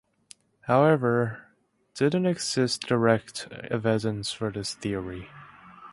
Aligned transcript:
However, 0.61 1.43
didn't 1.93 2.25
exist 2.25 2.87
direct 2.87 3.47
evidence 3.69 4.31
for 4.31 4.51
this 4.51 4.73
theory. 4.73 5.29